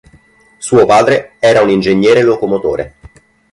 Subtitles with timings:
[0.57, 2.95] Suo padre era un ingegnere locomotore.